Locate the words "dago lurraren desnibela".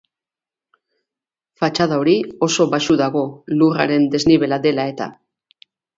3.03-4.61